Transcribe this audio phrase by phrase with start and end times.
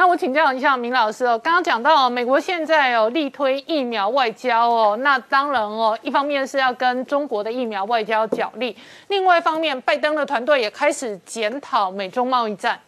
[0.00, 8.74] 那我请教一下明老师哦，刚刚讲到美国现在哦力推疫苗外交哦，那当然哦，一方面是要跟中国的疫苗外交角力，
[9.08, 12.80] 另外一方面，拜登的团队也开始检讨美中贸易战。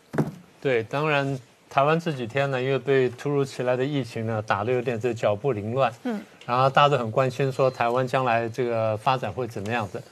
[0.58, 1.38] 对，当然
[1.68, 10.02] 台湾这几天呢，因为被突如其来的疫情呢打得有点这脚步凌乱，嗯，然后大家都很关心说台湾将来这个发展会怎么样子。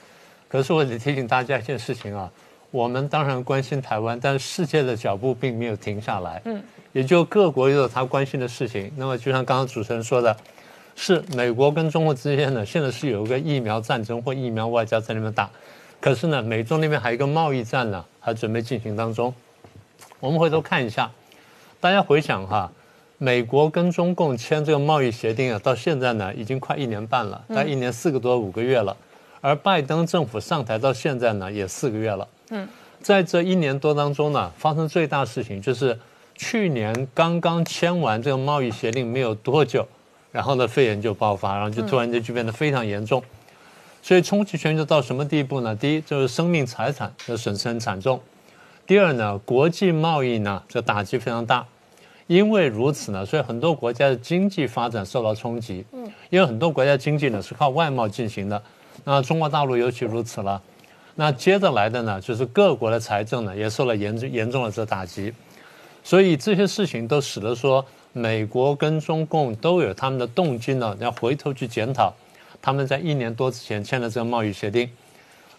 [0.49, 2.31] 可是我得提醒大家一件事情啊。
[2.73, 6.41] 我们当然关心台湾，但世界的脚步并没有停下来。
[6.45, 6.63] 嗯，
[6.93, 8.91] 也就各国也有他关心的事情。
[8.97, 10.37] 那么，就像刚刚主持人说的，
[10.97, 15.49] 是美国跟中国之间呢，现在是有一个疫苗战争或疫苗外交在那边打。
[16.01, 19.33] 可是呢，美中那边还有一个贸易战呢，还准备进行当中。
[20.19, 21.11] 我们回头看一下，
[21.79, 22.71] 大家回想哈，
[23.19, 28.97] 美国跟中共签这个贸易协定啊，到现在呢，已经快一年半了，大概一年四个多五个月了。
[29.43, 32.29] 而拜登政府上台到现在呢，也四个月了。
[32.51, 32.69] 嗯，
[33.01, 35.99] 在这一年多当中呢，发生最大事情就是
[36.41, 39.87] 去年刚刚签完这个贸易协定没有多久，
[40.33, 43.23] 然后呢肺炎就爆发，然后就突然间就变得非常严重，
[44.01, 45.77] 所以冲击全球到什么地步呢？
[45.77, 48.19] 第一就是生命财产的损失很惨重，
[48.87, 51.67] 第二呢国际贸易呢这打击非常大，
[52.27, 55.85] 因为如此呢，所以很多国家的经济发展受到冲击。
[55.93, 58.61] 嗯，因为很多国家经济呢是靠外贸进行的，
[59.05, 60.61] 那中国大陆尤其如此了。
[61.17, 65.31] 那接着来的呢，就是各国的财政呢也受了严重严重的这打击，
[66.03, 72.13] 所以这些事情都使得说美国跟中共都有他们的动机呢，要回头去检讨
[72.61, 74.89] 他们在一年多之前签的这个贸易协定。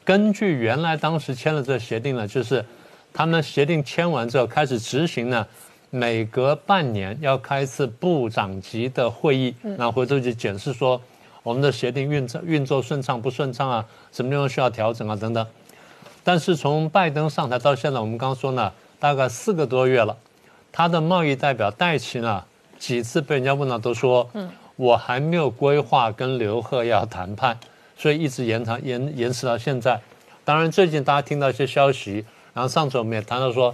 [0.04, 2.66] 根据原来当时签的这个协定呢，就是
[3.14, 5.46] 他们协定签完之后开始执行呢，
[5.90, 11.02] 每隔半年要开一次部长级的会议，然后回头去检视说。
[11.44, 13.84] 我们的协定运作运作顺畅不顺畅啊？
[14.12, 15.16] 什么地方需要调整啊？
[15.16, 15.44] 等等。
[16.24, 20.16] 但是从拜登上台到现在，我们刚刚说呢，大概四个多月了，
[20.72, 22.44] 他的贸易代表戴奇呢
[22.80, 27.60] 几次被人家问到都说，嗯，我还没有规划跟刘鹤要谈判，
[27.98, 30.00] 所以一直延长延延迟到现在。
[30.44, 33.74] 当然最近大家听到一些消息，然后上次我们也谈到说，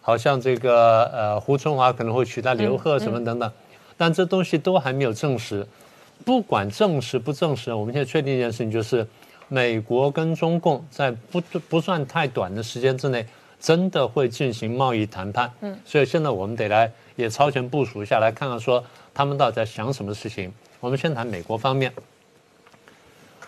[0.00, 3.50] 好像这个呃胡春华可能会取代刘鹤什么等等，
[3.96, 5.66] 但这东西都还没有证实。
[6.24, 9.06] 不管证实不证实，我们现在确定一件事情，就是
[9.48, 13.26] 美国跟中共在不不算太短的时间之内，
[13.62, 15.50] 真的会进行贸易谈判。
[15.60, 18.84] 嗯，所以现在我们得来也超前部署一下，来看看说
[19.14, 20.52] 他们到底在想什么事情。
[20.80, 21.92] 我们先谈美国方面，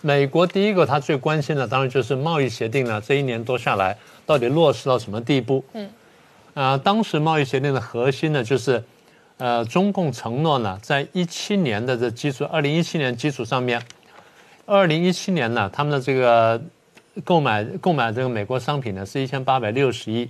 [0.00, 5.64] 美国第一个他最关心的当然就是贸易协定呢，这一年多下来到底落实到什么地步？
[5.72, 5.90] 嗯，
[6.54, 8.82] 啊，当时贸易协定的核心呢就是。
[9.36, 13.82] 呃，中共承诺呢，在一七年的这基础，二零一七年基础上面，
[14.64, 16.62] 二零一七年呢，他们的这个
[17.22, 20.28] 购买购买这个美国商品呢是一千八百六十亿，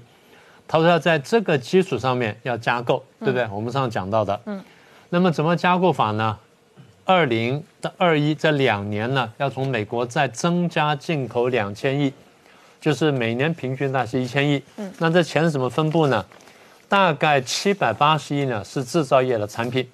[0.69, 3.49] 他说要在这个基础上面要加购，对不对？
[3.51, 4.63] 我们上讲到的，嗯，
[5.09, 6.39] 那么怎么加购法呢？
[7.07, 12.13] 二零到二一这两年呢，要从美国再增加进口两千亿，
[12.81, 16.25] 就是每年平均大是一千亿，嗯，那这钱是怎么分布呢？
[16.89, 19.87] 大概七百八十亿呢是制造业的产品，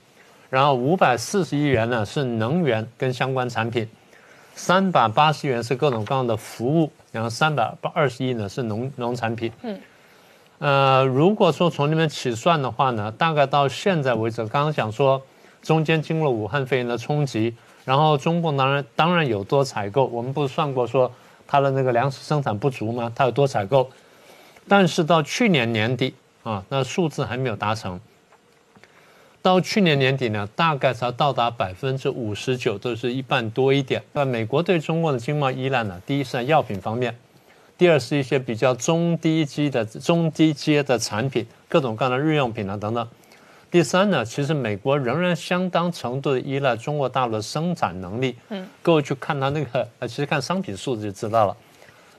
[0.48, 3.88] 然后五百四十亿元呢是能源跟相关产品，
[4.55, 9.53] 三百八十元是各种各样的服务，然后三百二十亿呢是农农产品。
[9.62, 9.81] 嗯，
[10.59, 15.21] 呃，如果说从里面起算的话呢，大概到现在为止，刚刚讲说
[15.62, 21.11] 中间经过武汉肺炎的冲击，然后中共当然当然有多采购，我们不是算过说
[21.47, 23.12] 它的那个粮食生产不足吗？
[23.15, 23.91] 它有多采购，
[24.69, 26.15] 但是到去年年底。
[26.43, 28.00] 啊，那数字还没有达成。
[29.42, 34.02] 到去年年底呢，大概才到达百分之五十九，都是一半多一点。
[34.12, 37.16] 那美国对中国的经贸依赖呢，第一是在药品方面，
[37.78, 43.08] 第二是一些比较中低级的中低阶的产品，各种各样的日用品啊等等。
[43.70, 48.36] 第三呢，其实美国仍然相当程度的依赖中国大陆的生产能力。
[48.50, 51.56] 嗯，各位去看它那个，呃，其实看商品数字就知道了。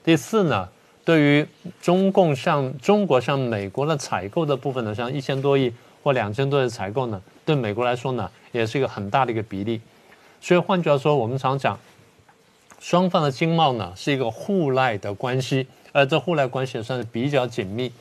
[0.04, 0.68] 第四呢。
[1.04, 1.46] 对于
[1.82, 5.74] 中共向中国向美国的采购的部分呢，像一千多亿
[6.04, 9.80] 或两千多亿的采购呢，对美国来说呢，也是一个很大的一个比例。
[10.40, 11.78] 所以换句话说，我们常讲，
[12.80, 17.92] 双方的经贸呢是一个互赖的关系，而这互赖关系算是比较紧密。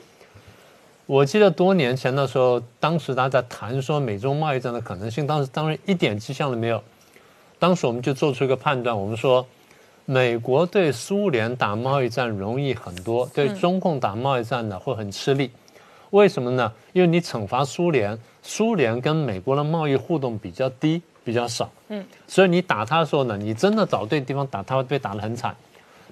[1.06, 6.82] 我记得多年前的时候，当时大家在谈说美中贸易战的可能性，当时当然一点迹象都没有。
[7.58, 9.47] 当时我们就做出一个判断，我们说。
[10.06, 15.49] 美国对苏联打贸易战容易很多，对中共打贸易战呢会很吃力。
[16.11, 16.73] 为什么呢？
[16.93, 21.71] 因为你惩罚苏联，苏联跟美国的贸易互动比较低，比较少。
[21.89, 25.55] 嗯，所以你打他的时候呢，你真的找对地方打，他会被打得很惨。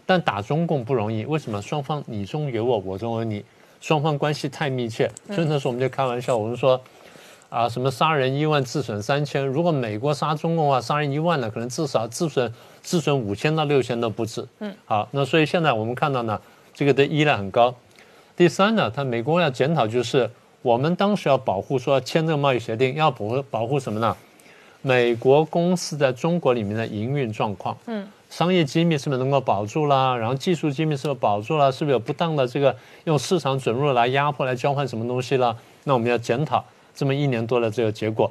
[0.06, 1.61] 但打中共不容易，为什么？
[1.61, 3.45] 双方你中有我，我中有你，
[3.81, 6.81] 双方关系太密切，所以那时候我们就开玩笑，我们说。
[7.50, 9.43] 啊，什么杀人一万自损三千？
[9.43, 12.53] 如果美国杀中共的话，杀人一万呢，可能至少自损
[12.83, 14.47] 自损五千到六千都不止。
[14.59, 16.39] 嗯，好，那所以现在我们看到呢，
[16.75, 17.75] 这个的依赖很高。
[18.38, 20.31] 第三呢，他美国要检讨，就是
[20.62, 24.17] 我们当时要保护说签这个贸易协定，要保保护什么呢？
[24.81, 30.17] 美国公司在中国里面的营运状况，嗯，商业机密是不是能够保住啦？
[30.17, 31.73] 然后技术机密是不是保住了？
[31.73, 32.73] 是不是有不当的这个
[33.06, 35.56] 用市场准入来压迫来交换什么东西了？
[35.82, 36.64] 那我们要检讨。
[36.94, 38.31] 这么一年多的这个结果，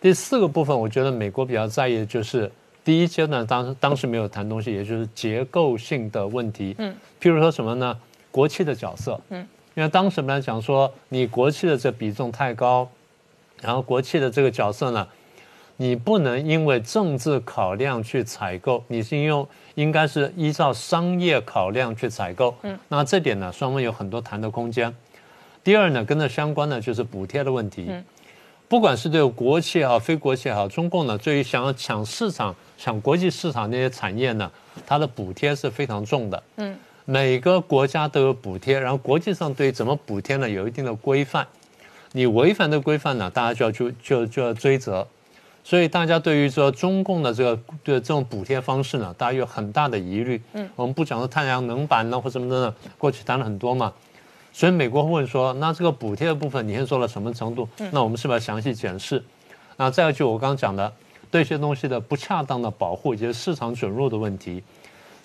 [0.00, 2.50] 第四个部分，我觉得美国比较在意的就是
[2.82, 6.74] 第一阶段当当时没有谈东西，也就是结构性的问题。
[6.78, 7.94] 嗯，譬如说什么呢？
[8.36, 9.18] 国企的角色。
[9.30, 12.86] 嗯，因为当时本来讲说你国企的这比重太高，
[13.62, 15.08] 然后国企的这个角色呢，
[15.78, 22.54] 你不能因为政治考量去采购，你是用应该是依照商业考量去采购。
[22.60, 24.94] 嗯，那这点呢，双方有很多谈的空间。
[25.64, 27.86] 第二呢，跟这相关的就是补贴的问题。
[27.88, 28.04] 嗯，
[28.68, 34.52] 不管是对国企也好，非国企也好，中共呢，对于想要抢市场、抢国际市场那些产业呢，
[34.86, 36.42] 它的补贴是非常重的。
[36.56, 36.76] 嗯，
[37.08, 41.46] 每个国家都有补贴，然后国际上对于怎么补贴呢，有一定的规范。
[42.10, 45.06] 你违反的规范呢，大家就要就就就要追责。
[45.62, 50.42] 所以大家对于说中共的这个对这种补贴方式呢，大家有很大的疑虑。
[50.54, 53.92] 嗯，我们不讲说太阳能板呢或什么的，过去谈了很多嘛。
[54.52, 57.68] 所以美国会问说：“那这个补贴的部分，你先做到什么程度？
[57.92, 59.22] 那我们是不是要详细检视？
[59.76, 60.92] 那再就我刚刚讲的，
[61.30, 64.60] 对一些东西的不恰当的保护以及市场准入的问题。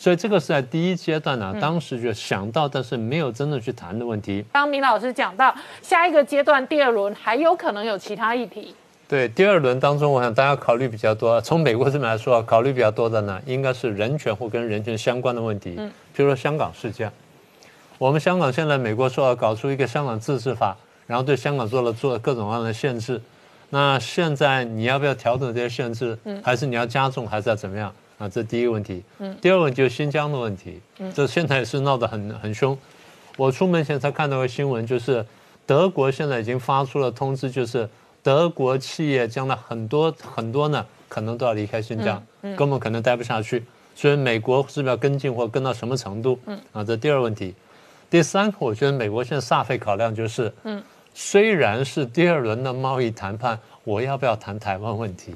[0.02, 4.44] 所以这个是在第一阶段呢，当时就想到，但是没有真的去谈的问题。
[4.52, 5.54] 刚明老师讲到
[5.84, 8.74] 下一个阶段，第二轮还有可能有其他议题。
[9.08, 11.40] 对，第二轮当中，我想大家考虑比较多。
[11.42, 17.12] 从美国这边来说，考虑比较多的呢，应该是人权或跟人权相关的问题，嗯，比如说香港事件。”
[18.00, 20.76] 我们香港现在，美国说要搞出一个香港自治法，
[21.06, 23.22] 然后对香港做了做各种各样的限制。
[23.70, 26.18] 那现在你要不要调整这些限制？
[26.24, 27.94] 嗯，还是你要加重，还是要怎么样？
[28.22, 29.04] 啊，这第一个问题。
[29.18, 30.80] 嗯，第二个问题就是新疆的问题。
[31.00, 32.78] 嗯，这现在也是闹得很很凶。
[33.36, 35.26] 我出门前才看到个新闻，就是
[35.66, 37.90] 德国现在已经发出了通知，就是
[38.22, 42.22] 德国企业将来很多很多呢，可能都要离开新疆，
[42.56, 43.64] 根本可能待不下去。
[43.96, 46.40] 所以美国是不是要跟进，或跟到什么程度？
[46.46, 47.56] 嗯，啊，这第二个问题。
[48.10, 50.84] 第三个，我觉得美国现在煞费考量就是，嗯，
[51.14, 55.34] 虽然是第二轮的贸易谈判，我要不要谈台湾问题？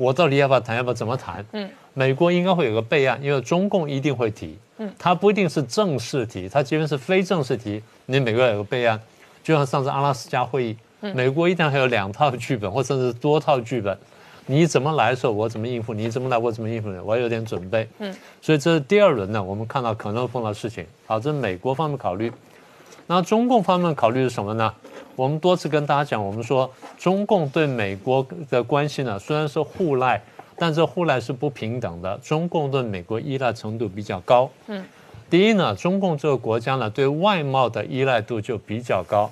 [0.00, 0.74] 我到底要不要谈？
[0.74, 1.44] 要不要怎么谈？
[1.52, 8.98] 嗯，美国应该会有个备案，因为中共一定会提，嗯，它不一定是正式提，它即便是非正式提，你美国有个备案，
[9.42, 10.76] 就像上次阿拉斯加会议，
[11.14, 13.94] 美国一定还有两套剧本，或甚至多套剧本。
[14.46, 16.88] 你怎么来的时候，我怎么应付；你怎么来，我怎么应付。
[17.04, 17.86] 我有点准备。
[17.98, 20.86] 嗯，所以这是第二轮呢，我们看到可能会碰到事情。
[21.06, 22.32] 好，这是美国方面考虑。
[23.10, 24.72] 那中共方面考虑是什么呢？
[25.16, 30.22] 我们多次跟大家讲，我们说中共对美国的关系呢，虽然是互赖，
[30.56, 32.16] 但这互赖是不平等的。
[32.18, 34.48] 中共对美国依赖程度比较高。
[34.68, 34.84] 嗯，
[35.28, 39.28] 第一呢，中共这个国家呢，对外贸的依赖度就比较高。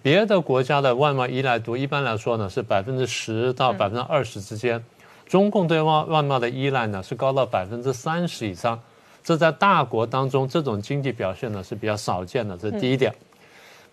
[0.00, 4.82] 别的国家的外贸依赖度一般来说呢是百分之十到百分之二十之间，
[5.26, 8.80] 中共对外外贸的依赖呢是高到百分之三十以上，
[9.22, 13.14] 这在大国当中这种经济表现呢是比较少见的，这是第一点。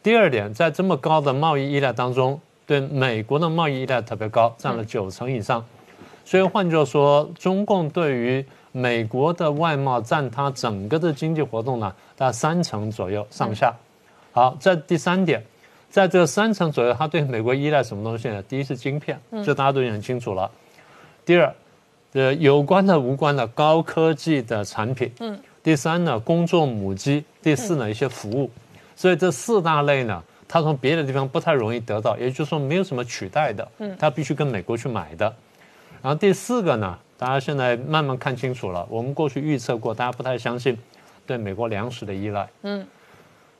[0.01, 5.63] 第二点，在这么高的贸易依赖当中，对美国的贸易依赖特别高，占了九成以上。
[6.25, 13.75] 所以换句话说，中共对于美国的外贸占它整个的经济活动呢，大概三成左右上下。
[14.31, 15.43] 好，在第三点。
[15.91, 18.39] 在这三成左右，它对美国依赖什么东西呢？
[18.43, 20.48] 第一是晶片，这大家都已经很清楚了。
[21.25, 21.51] 第二，
[22.13, 25.12] 呃，有关的、无关的高科技的产品。
[25.20, 25.39] 嗯。
[25.62, 27.24] 第三呢，工作母机。
[27.42, 28.50] 第四呢，一些服务。
[28.96, 33.68] 所以这四大类呢，它从别的地方不太容易得到，也就是说没有什么取代的。
[33.78, 33.96] 嗯。
[34.00, 35.25] 它必须跟美国去买的。
[36.01, 38.86] 然后第四个呢，大家现在慢慢看清楚了。
[38.89, 40.78] 我们过去预测过，大家不太相信
[41.28, 42.48] 对美国粮食的依赖。
[42.63, 42.86] 嗯。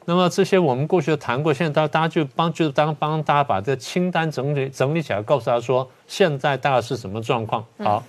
[0.06, 7.64] 那么这些我们过去谈过，现在大大家就帮就当帮大家把这清单整理整理起来，告诉他说现在大概是什么状况。
[7.78, 8.04] 好，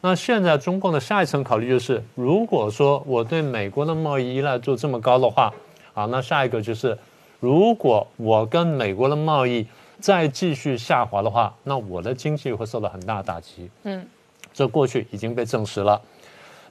[0.00, 5.52] 那现在中共的下一层考虑就是，如果说我对美国的贸易依赖度这么高的话，
[5.94, 6.96] 好，那下一个就是，
[7.40, 9.66] 如果我跟美国的贸易
[9.98, 13.70] 再继续下滑的话，那我的经济会受到很大的打击。
[13.84, 14.06] 嗯，
[14.52, 16.00] 这过去已经被证实了。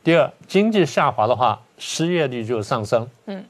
[0.04, 3.10] 第二，经济下滑的话，失业率就上升。
[3.26, 3.44] 嗯。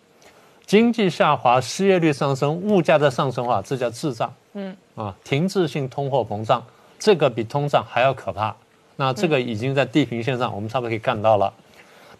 [0.65, 4.33] 经济下滑，失业率上升，物价在上升的话，这叫滞胀。
[4.53, 6.63] 嗯啊，停滞性通货膨胀，
[6.97, 8.55] 这个比通胀还要可怕。
[8.97, 11.53] 那这个已经在地平线上，我们差不多可以看到了。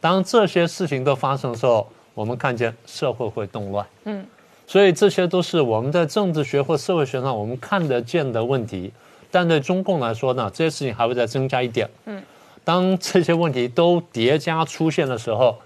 [0.02, 3.86] 当这些事情都发生的时候，我们看见社会会动乱。
[4.04, 4.26] 嗯，
[4.68, 8.92] 所以这些都是我们在政治学或社会学上我们看得见的问题。
[9.32, 11.90] 但对中共来说呢，这些事情还会再增加一点。
[12.06, 12.22] 嗯，
[12.64, 15.58] 当这些问题都叠加出现的时候，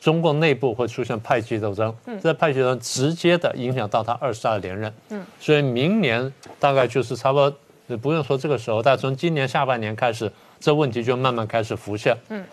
[0.00, 1.94] 中共内部会出现派系斗争。
[2.06, 4.92] 嗯，这派系斗争直接的影响到他二十大连任。
[5.10, 7.56] 嗯，所以明年大概就是差不多，
[7.96, 10.30] 不用说这个时候，但从今年下半年开始，
[10.60, 12.16] 这问题就慢慢开始浮现。
[12.28, 12.44] 嗯，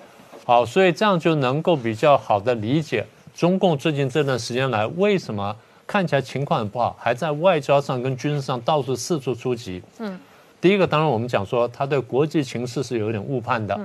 [0.45, 5.55] 好，所以这样就能够比较好的理解中共最近这段时间来为什么。
[5.91, 9.81] 看起来情况很不好，还在外交上跟军事上到处四处出击。
[9.97, 10.19] 嗯，
[10.61, 13.75] 第一个当然我们讲说他对国际情势是有点误判的，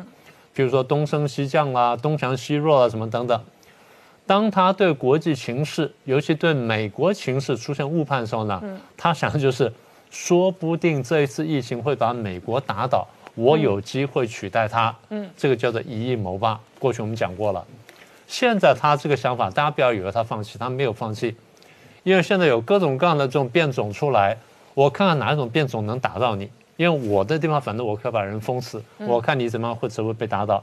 [0.52, 3.40] 比如说东升西降啊、东强西弱啊什么等等。
[4.26, 8.62] 当他对国际情势，尤其对美国情势出现误判的时候呢，
[8.99, 9.73] 他想的就是
[10.14, 13.04] 说不定这一次疫情会把美国打倒，
[13.35, 14.94] 我有机会取代他。
[15.11, 16.59] 嗯，这个叫做一意谋霸。
[16.78, 17.62] 过去我们讲过了，
[18.28, 21.35] 现在他这个想法，大家不要以为他放弃，他没有放弃。
[22.04, 24.38] 因为现在有各种各样的这种变种出来，
[24.73, 26.49] 我看看哪一种变种能打到你。
[26.76, 30.62] 因为我的地方反正我可以把人封死，我看你怎么样会不会被打倒。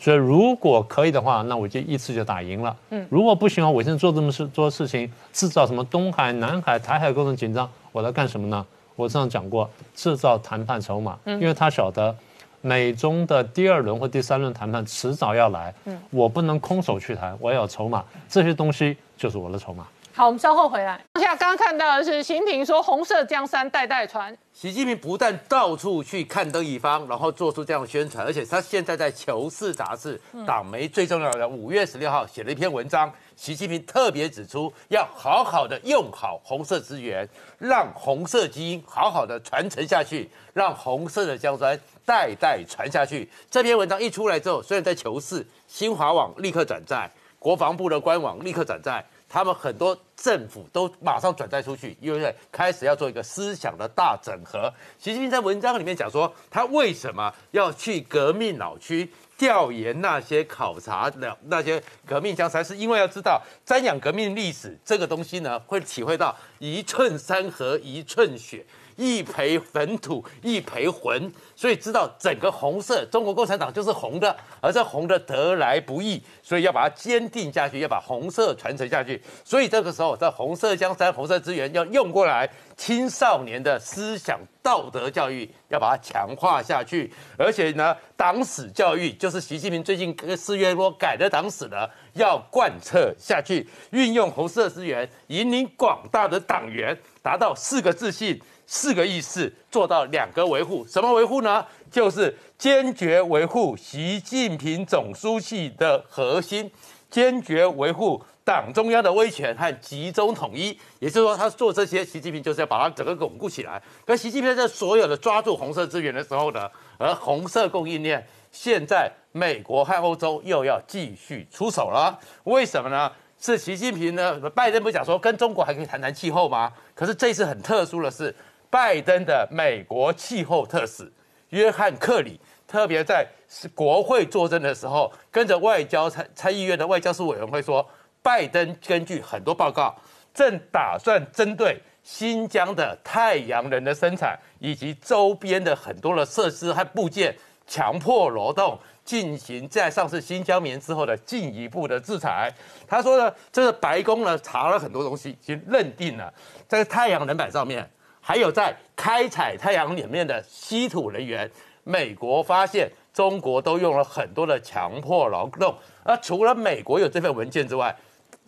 [0.00, 2.76] 所以如果可以的话，那我就一次就打赢了。
[2.90, 8.66] 嗯，如果不行啊，我现在做这么事做事情，制造什么东海、南海、台海各种紧张，我来干什么呢？
[9.00, 11.18] 我这样讲过，制造谈判筹码。
[11.24, 12.14] 嗯，因为他晓得
[12.60, 15.74] 美中的第二轮或第三轮谈判迟早要来。
[15.86, 19.86] 嗯，我不能空手去谈，我要有筹码，这些东西就是我的筹码。
[20.20, 21.02] 好，我们稍后回来。
[21.14, 24.36] 当下刚刚看到的是习近平说“红色江山代代传”。
[24.52, 33.10] 习近平不但到处去看灯一方，然后做出这样的宣传，而且他现在在《求是》杂志党媒最重要的五月十六号写了一篇文章。
[33.34, 43.26] 习近平特别指出，要好好的用好红色资源，让红色基因好好的传承下去，让红色的江山代代传下去。
[43.50, 49.02] 这篇文章一出来之后，虽然在《求是》新华网立刻转载，国防部的官网立刻转载。
[49.32, 54.70] 他们很多政府都马上转载出去，因为开始要做一个思想的大整合。
[54.98, 59.08] 习近平在文章里面讲说，他为什么要去革命老区
[59.38, 68.66] 调研那些考察的那些革命江山，是因为要知道瞻仰革命历史这个东西呢，会体会到一寸山河一寸血。
[69.00, 79.18] 一培坟土，一培魂，所以知道整个红色中国共产党就是红的，而这红的得来不易，所以要把它坚定下去，要把红色传承下去。
[79.42, 98.38] 所以这个时候，在红色江山、红色资源要用过来，青少年的思想道德教育要把它强化下去，而且呢，党史教育就是习近平最近四月多改的党史呢，要贯彻下去，运用红色资源，引领广大的党员达到四个自信。
[98.72, 101.66] 四个意思做到两个维护，什么维护呢？
[101.90, 106.70] 就是坚决维护习近平总书记的核心，
[107.10, 110.78] 坚决维护党中央的威权和集中统一。
[111.00, 113.82] 也就是说，他做这些，习近平就是要把它整个巩固起来。
[114.06, 122.16] 可习近平在所有的抓住红色资源的时候呢，而红色供应链现在美国和欧洲又要继续出手了。
[122.44, 123.10] 为什么呢？
[123.36, 124.38] 是习近平呢？
[124.50, 126.70] 拜登不讲说跟中国还可以谈谈气候吗？
[126.94, 128.32] 可是这次很特殊的是。
[128.70, 131.12] 拜登的美国气候特使
[131.48, 133.26] 约翰克里特别在
[133.74, 137.84] 国会作证的时候，跟着外交参参议院的外交事务委员会说，
[138.22, 139.92] 拜登根据很多报告，
[140.32, 147.36] 正打算针对新疆的太阳能的生产以及周边的很多的设施和部件，
[147.66, 152.48] 强迫劳动进行在上次新疆棉之后的进一步的制裁。
[152.86, 156.32] 他说呢，这个白宫呢查了很多东西，已经认定了
[156.68, 157.90] 在太阳能板上面。
[158.30, 161.50] 还有在开采太阳里面的稀土人员，
[161.82, 165.74] 美国发现中国都用了很多的强迫劳动。
[166.04, 167.92] 而除了美国有这份文件之外，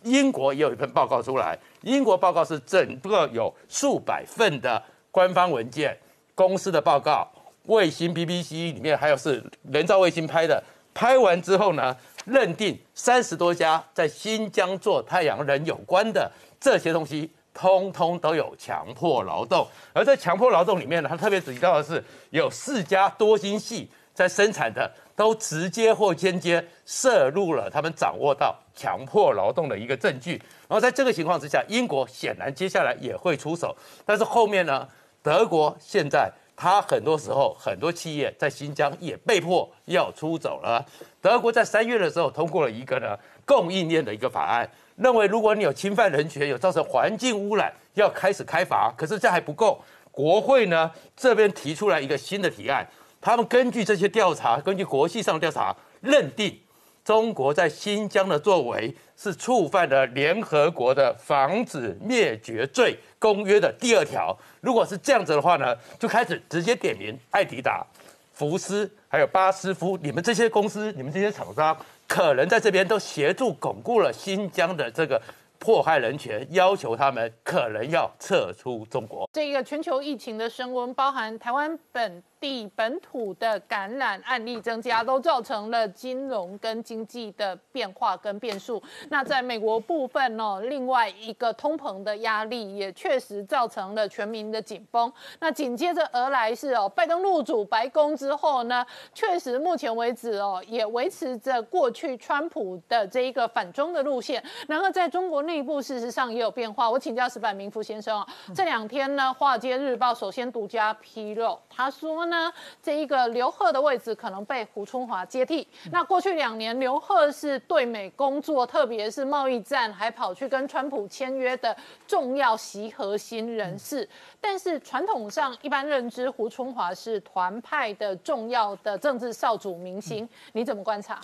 [0.03, 1.59] 英国也有一份报告出来。
[1.81, 5.97] 英国报告是整个有数百份的官方文件、
[6.33, 7.29] 公司的报告、
[7.63, 10.63] 卫星 BBC 里面还有是人造卫星拍的。
[10.93, 17.29] 拍完之后呢，认定三十多家在新疆做太阳能有关的这些东西。
[17.53, 30.41] 通通都有强迫劳动，而在强迫劳动里面呢，他特别提到的是有四家多星系在生产的，都直接或间接摄入了他们掌握到强迫劳动的一个证据。
[30.67, 34.87] 然后在这个情况之下，英国显然接下来也会出手，但是后面呢，
[35.21, 40.83] 德国现在他很多时候很多企业在新疆也被迫要出走了。
[41.21, 44.67] 德国在三月的时候通过了一个呢供应链的一个法案。
[44.95, 48.93] 认为如果你有侵犯人权，有造成环境污染，要开始开罚。
[48.97, 52.87] 可是这还不够，国会呢这边提出来一个新的提案，
[53.19, 56.59] 他们根据这些调查，根据国际上的调查，认定
[57.03, 64.37] 中国在新疆的作为是触犯了联合国的防止灭绝罪公约的第二条。
[64.61, 67.85] 如果是这样子的话呢，就开始直接点名艾迪达、
[68.31, 75.21] 福斯还有巴斯夫，你们这些公司、你们这些厂商，可能在这边都协助巩固了新疆的这个。
[75.59, 79.29] 迫害人权，要求他们可能要撤出中国。
[79.31, 82.21] 这个全球疫情的升温，包含台湾本。
[82.43, 88.83] 地本土的感染案例增加，都造成了金融跟经济的变化跟变数。
[89.07, 95.09] 那在美国部分呢，另外一个通膨的压力也确实造成了全民的紧绷。
[95.39, 104.43] 那紧接着而来是哦，拜登入主白宫之后呢，确实目前为止哦，也维持着过去川普的这一个反中的路线。
[104.67, 106.91] 然而在中国内部，事实上也有变化。
[106.91, 112.32] 我请教石柏明夫先生啊，这两天呢，《华尔街日报》首先独家披露，他说呢。
[112.33, 115.67] 呢，这一个刘贺的位置可能被胡春华接替。
[115.91, 121.75] 那过去两年，刘贺是对美工作，特别是贸易战，还跑去跟川普签约的
[122.07, 124.07] 重要习核心人士。
[124.41, 130.27] 但是传统上一般认知，胡春华是团派的重要的政治少主明星。
[130.53, 131.21] 你怎么观察？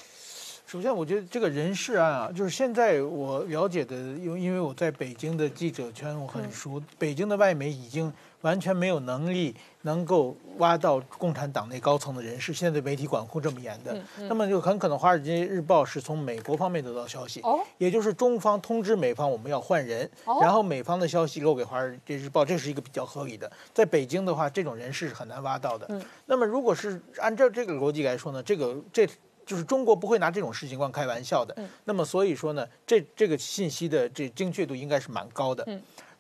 [0.65, 12.53] 首先，我觉得这个人事案啊，就是现在我了解的，因因为我在北京的记者圈我很熟，北京的外媒已经完全没有能力能够挖到共产党内高层的人士。
[12.53, 17.41] 现在对媒体管控这么严的，那么就很可能《华尔街日报》是从美国方面得到消息，
[17.77, 20.09] 也就是中方通知美方我们要换人，
[20.41, 23.51] 然后美方的消息漏给《华尔街日报》，这是一个比较合理的。
[23.73, 25.87] 在北京的话，这种人士是很难挖到的。
[26.25, 29.07] 那么如果是按照这个逻辑来说呢，这个这。
[29.45, 35.65] 就是中国不会拿这种事情光开玩笑的，那么所以说呢，这这个信息的这精确度应该是蛮高的。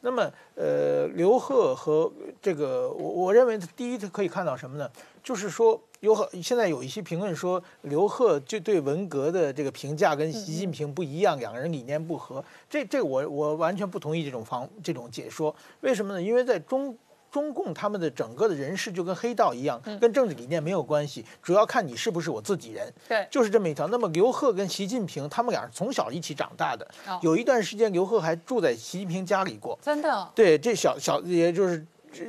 [0.01, 4.89] 那么呃，刘贺和这个我我认为第一他可以看到什么呢？
[5.23, 12.43] 就是说有很现在有一些评论说刘贺就对文革的这个评价跟习近平不一样，两个人理念不合。
[12.69, 15.53] 这这我我完全不同意这种方这种解说。
[15.81, 16.21] 为什么呢？
[16.21, 16.97] 因为在中。
[17.31, 22.91] 中共他们的整个的人事就跟黑道一样，跟政治理念没有关系，主要看你是不是我自己人。
[23.07, 23.87] 对，就是这么一条。
[23.87, 26.87] 那么刘贺跟习近平他们俩从小一起长大的，
[27.21, 29.77] 有一段时间刘贺还住在习近平家里过。
[29.81, 30.31] 真的？
[30.33, 31.85] 对，这小小也就是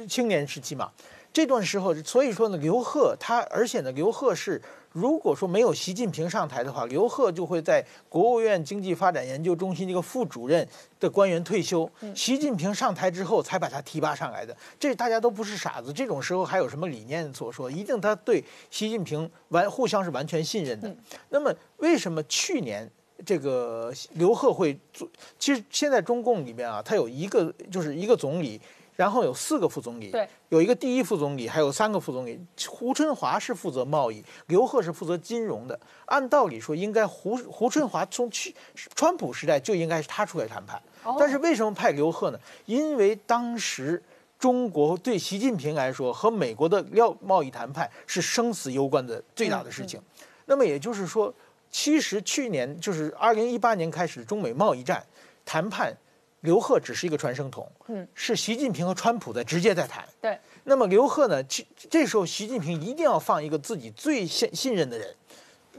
[0.08, 0.90] 青年时期嘛，
[1.32, 4.60] 这段时候，所以说呢，刘贺他，而且呢，刘贺是。
[4.92, 10.66] 如果说没有习近平上台的话，刘鹤就会在国务院经济发展研究中心这个副主任
[10.98, 11.88] 的官员退休。
[12.14, 15.92] 习近平上台之后才把他提拔上来的，这大家都不是傻子。
[15.92, 17.70] 这种时候还有什么理念所说？
[17.70, 20.92] 一定他对习近平完互相是完全信任的。
[21.28, 22.90] 那么为什么去年
[23.24, 25.08] 这个刘鹤会做？
[25.38, 28.60] 其实现在中共里面啊，他有一个就是一个总理。
[29.00, 32.38] 然后有四个副总理，对，有一个第一副总理，还有三个副总理。
[32.68, 35.80] 胡春华是负责贸易，刘鹤是负责金融的。
[36.04, 38.54] 按道理说，应该胡胡春华从去
[38.94, 40.78] 川普时代就应该是他出来谈判。
[41.18, 42.38] 但是为什么派刘鹤呢？
[42.66, 44.02] 因为当时
[44.38, 49.98] 中国对习近平来说和美国的料贸易谈判是生死攸关的最大的事情。
[50.44, 51.34] 那么也就是说，
[51.70, 55.02] 其实去年就是二零一八年开始中美贸易战
[55.46, 55.90] 谈判。
[56.40, 60.02] 刘鹤只是一个传声筒，嗯，是习近平和川普在直接在谈。
[60.22, 61.42] 对，那么刘鹤呢？
[61.44, 65.14] 这这时候习近平一定要放一个自己最信信任的人。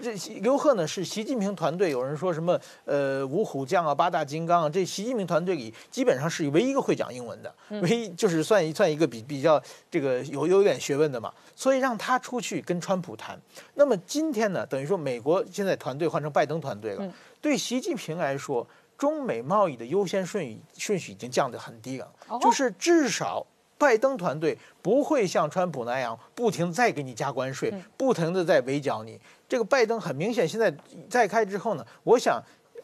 [0.01, 11.31] 这刘鹤呢是习近平团队，有人说什么呃五虎将啊八大金刚啊，这习近平团队里基本上是唯一一个会讲英文的，唯一就是算一算一个比比较这个有有点学问的嘛。
[11.55, 13.39] 所以让他出去跟川普谈。
[13.73, 18.65] 那么今天呢，等于说美国现在团队换成拜登团队了，对习近平来说。
[19.01, 22.07] 中美贸易的优先顺序顺序已经降得很低了，
[22.39, 23.43] 就是至少
[23.75, 29.19] 拜登团队不会像川普那样不停再给你加关税，不停的在围剿你。
[29.49, 30.71] 这个拜登很明显，现在
[31.09, 32.39] 再开之后呢，我想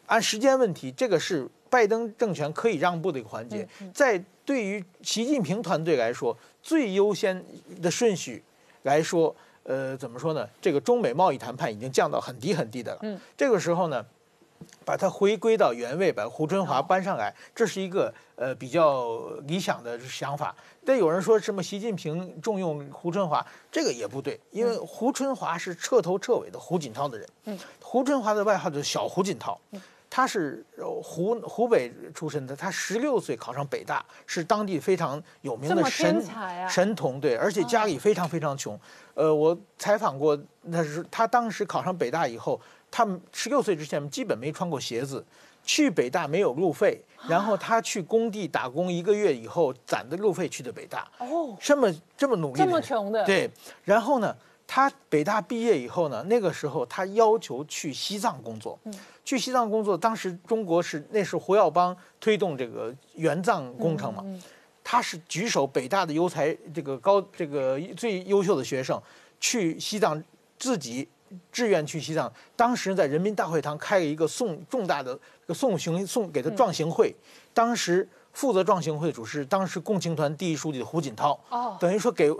[0.06, 3.64] 按时间问题，这个是拜登政权可以让步的一个环节。
[3.94, 7.40] 在对于习近平团队来说，最优先
[7.80, 8.42] 的顺序
[8.82, 10.44] 来说，呃，怎么说呢？
[10.60, 12.98] 这个中美贸易谈判已经降到很低很低的了。
[13.02, 14.04] 嗯，这个时候呢？
[14.84, 20.54] 把它回归到原位，把胡春华搬上来，这是一个呃比较理想的想法。
[20.84, 27.28] 但有人说什么习近平重用胡春华，这个也不对，因为胡春华是彻头彻尾的胡锦涛的人。
[27.44, 29.60] 嗯，胡春华的外号就是小胡锦涛，
[30.08, 30.64] 他是
[31.02, 36.24] 湖湖北出身的，他十六岁考上北大，是当地非常有名的神
[36.66, 38.80] 神童，对，而且家里非常非常穷。
[39.12, 42.58] 呃，我采访过，那是他当时考上北大以后。
[42.90, 45.24] 他们十六岁之前基本没穿过鞋子，
[45.62, 51.10] 去北大没有路费，然后他去工地打工一个月以后攒的路费去的北大。
[51.18, 53.24] 哦，这么这么努力，这么穷的。
[53.24, 53.50] 对，
[53.84, 54.34] 然后呢，
[54.66, 58.78] 他北大毕业以后呢，那个时候他要求去西藏工作，
[59.24, 59.96] 去西藏工作。
[59.96, 64.24] 当时中国是那时候胡耀邦推动这个援藏工程嘛，
[64.82, 69.00] 他是举手北大的优才，这个高这个最优秀的学生
[69.38, 70.22] 去西藏，
[70.58, 71.06] 自己
[71.52, 72.32] 志愿去西藏。
[72.56, 77.14] 当时在人民大会堂开了一个送重大的个送行送给他壮行会，
[77.52, 82.32] 当时负责壮行会的主是当时共青团第一书记的胡锦涛，哦等于说给。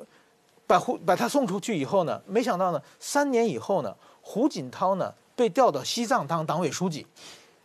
[0.68, 7.06] 把胡把他送出去以后呢，没想到呢，三年以后呢，胡锦涛呢被调到西藏当党委书记，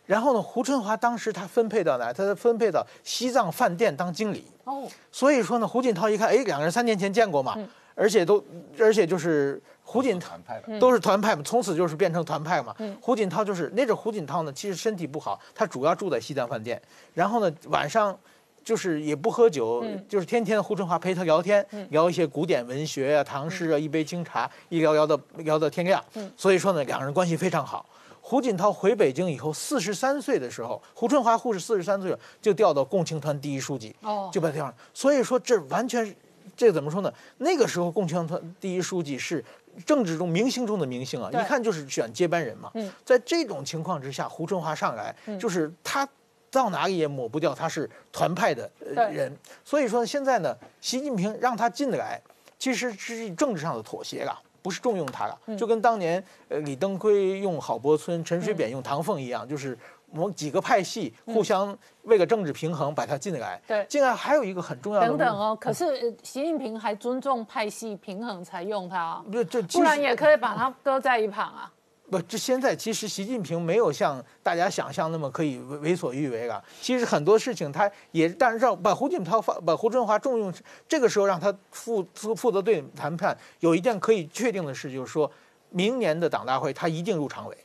[0.06, 2.10] 然后呢，胡春华当时他分配到哪？
[2.14, 4.46] 他分配到西藏饭店当经理。
[4.64, 7.54] 哦，所以说呢，胡锦涛一看，哎，两个人三年前见过嘛，
[7.94, 8.42] 而且都
[8.78, 10.32] 而且就是胡锦涛。
[10.80, 12.74] 都是团派嘛，从此就是变成团派嘛。
[13.00, 16.80] 胡锦涛就是那阵胡锦涛呢，其实身体不好，他主要住在西单饭店，
[17.12, 18.18] 然后呢晚上。
[18.64, 26.02] 就是也不喝酒，就是天天胡春华陪他聊天，聊一些古典文学啊、唐诗啊，一杯清茶，一聊聊到聊到天亮。
[26.34, 27.84] 所以说呢，两人关系非常好。
[28.22, 34.74] 胡锦涛回北京以后，四十三岁的时候，胡春华护士四十三岁就调到共青团第一书记，哦就把调上。
[34.94, 36.16] 所以说这完全
[36.56, 37.12] 这怎么说呢？
[37.36, 39.44] 那个时候共青团第一书记是
[39.86, 42.72] 政治中明星中的明星啊，一看就是选接班人嘛。
[43.04, 46.08] 在这种情况之下，胡春华上来，就是他
[46.50, 49.34] 到哪里也抹不掉他是团派的呃人。
[49.64, 52.20] 所以说现在呢，习近平让他进来，
[52.58, 54.40] 其实是政治上的妥协了。
[54.62, 59.78] 不是重用他了，就跟当年呃李登辉用郝柏村、陈水扁用唐凤一样，就是
[60.14, 63.60] 我们几个派系互相为了政治平衡把他进来。
[63.66, 71.70] 对进来还有一个很重要的等等哦，可是呃习近平还尊重派系平衡才用他啊，不，这不然也可以把他搁在一旁啊。
[72.10, 76.62] 不，这现在其实习近平没有像大家想象那么可以为为所欲为了。
[76.80, 80.52] 其实很多事情他也，但是让把胡锦涛放，把胡春华重用，
[80.86, 85.28] 这个时候让他负负负责对谈判，有一件可以确定的事，就是说
[85.70, 87.56] 明年的党大会他一定入常委。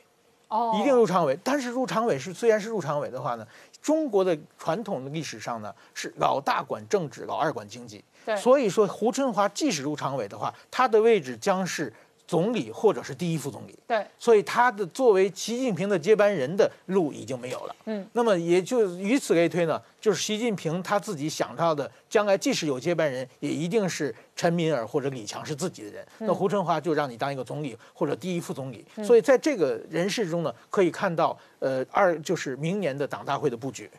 [0.50, 1.36] 哦，一定入常委。
[1.42, 3.46] 但是入常委是虽然是入常委的话呢，
[3.80, 8.04] 中国的传统的历史上呢是老大管政治，老二管经济。
[8.26, 11.90] 对所以说胡春华即使入常委的话，他的位置将是
[12.30, 13.76] 总理或者是第一副总理。
[13.88, 17.74] 对，所以他的作为习近平的接班人的路已经没有了。
[17.86, 26.06] 嗯，那么也就以此类推呢，就是习近平他自己想到的，将来即使有接班人，也一定是陈敏尔或者李强是自己的人。
[26.20, 28.86] 嗯那胡春华就让你当一个总理或者第一副总理。
[29.02, 33.90] 所以在这个人事中呢，可以看到，呃，二就是明年的党大会的布局。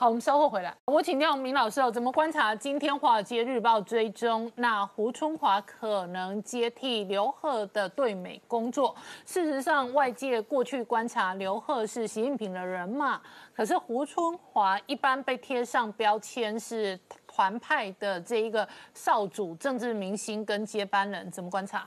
[0.00, 0.74] 好，我们稍后回来。
[0.86, 8.96] 我请教明老师哦，怎么观察今天《华尔街日报》追踪那胡春华可能接替刘鹤的对美工作？
[9.26, 13.20] 事实上，外界过去观察刘鹤是习近平的人嘛，
[13.54, 21.86] 可是胡春华一般被贴上标签是团派的这一个少主、政治明星跟接班人，怎么观察？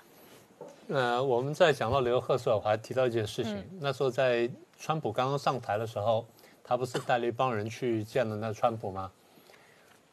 [0.88, 3.67] 呃，我们在讲到刘贺时候，我还提到一件事情。
[3.82, 4.47] 那时候在
[4.78, 6.23] 川普刚刚上台的时候，
[6.73, 9.12] 他不是带了一帮人去见了那川普吗？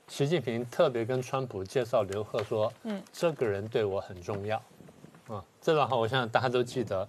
[0.09, 4.63] 习近平特别跟川普介绍刘鹤说：“嗯，这个人对我很重要。”
[5.27, 7.09] 啊，这段话我相信大家都记得。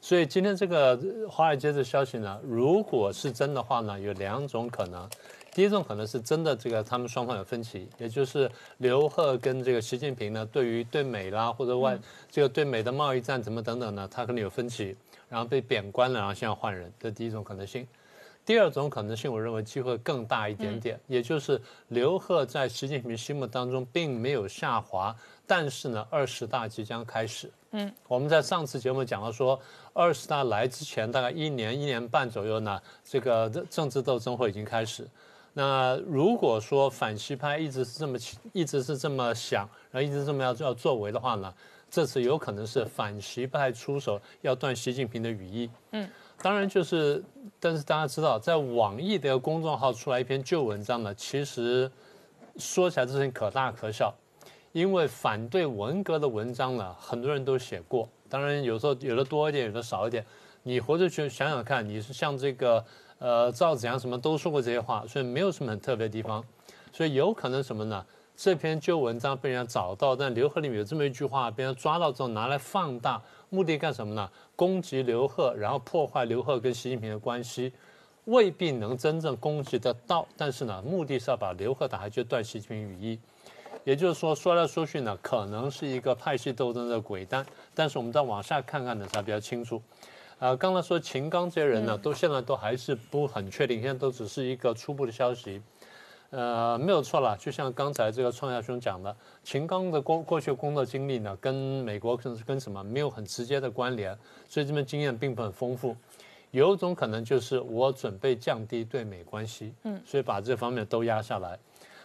[0.00, 5.10] 所以今天这个呃华尔街的消息呢，如果是真的话呢，有两种可能。
[5.50, 11.98] 第一种可能是真的，这个他们双方有分歧，也就是刘鹤跟这个习近平呢，对于对美啦或者外、
[12.30, 14.96] 这个对美的贸易战怎么等等呢，他可能有分歧，
[15.28, 17.84] 然后被贬官了，然后现在换人，这第一种可能性。
[18.44, 25.14] 第二种可能性，我认为机会更大一点点，也就是刘鹤在习近平心目当中并没有下滑，
[25.46, 27.50] 但是呢，二十大即将开始。
[27.70, 29.58] 嗯，我们在上次节目讲到说，
[29.92, 35.08] 二十大来之前大概一年一年半左右呢，这个政治斗争会已经开始。
[35.54, 38.18] 那如果说反西派一直是这么
[38.52, 41.54] 一直是这么想，然后一直这么要要作为的话呢，
[41.90, 45.70] 这次有可能是反西派出手要断习近平的羽翼。
[45.92, 46.08] 嗯，
[46.42, 47.22] 当然就是，
[47.60, 51.88] 但是大家知道，在网易的公众号出来一篇旧文章呢，其实
[52.56, 54.12] 说起来这事情可大可小，
[54.72, 60.26] 因为反对文革的文章呢，很多人都写过，当然有时候有的多一点，有的少一点。
[60.64, 62.84] 你回头去想想看，你是像这个
[63.18, 66.44] 呃赵子阳什么都说过这些话，所以没有什么很特别的地方，
[66.92, 68.04] 所以有可能什么呢？
[68.36, 74.28] 这篇旧文章被人家找到，但刘贺里面有这么一句话，被人家抓到之后拿来放大，目的干什么呢？
[74.56, 77.72] 攻击刘贺，然后破坏刘贺跟习近平的关系，
[78.24, 83.18] 未必能真正攻击得到，但是呢，目的是要把刘贺打下去，断习近平羽翼。
[83.84, 89.80] 也就是说，说来说去呢，可能是一个派系斗争的鬼单，但是我们再往下看看呢，才比较清楚。
[90.38, 95.60] 呃，刚才说秦刚这些人呢，都现在都还是不很确定，现在都只是一个初步的消息。
[96.32, 99.14] 呃，没有错了，就像刚才这个创亚兄讲的，
[99.44, 104.16] 秦刚的过过去工作经历呢，跟美国跟跟什么没有很直接的关联，
[104.48, 105.94] 所以这边经验并不很丰富。
[106.50, 111.58] 有一种可能就是我准备降低对美关系，嗯，所以把这方面都压下来。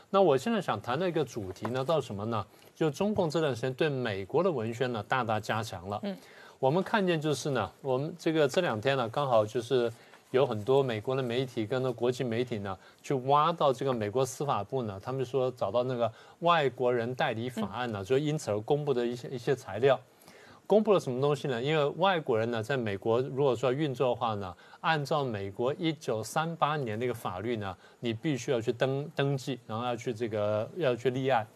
[0.09, 2.45] 那我现在想谈的一个主题呢，到什么呢？
[2.75, 5.97] 就中共这段时间对美国的文宣呢，大大加强了。
[6.03, 6.17] 嗯，
[6.59, 9.89] 我们看见就是呢，我们这个这两天呢，刚好就是。
[10.31, 19.99] 有很多美国的媒体跟那国际媒体呢，去挖到这个美国司法部呢，他们说找到那个外国人代理法案呢，就因此而公布的一些一些材料，
[20.65, 21.61] 公布了什么东西呢？
[21.61, 31.47] 因为外国人呢，在美国如果说运作的话呢，按照美国一九三八年那个法律呢，你必须要去登登记，然后要去这个要去立案。